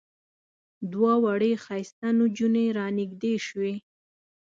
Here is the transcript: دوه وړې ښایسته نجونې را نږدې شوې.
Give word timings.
دوه 0.91 1.13
وړې 1.23 1.53
ښایسته 1.63 2.07
نجونې 2.19 2.65
را 2.77 2.87
نږدې 2.97 3.33
شوې. 3.47 3.73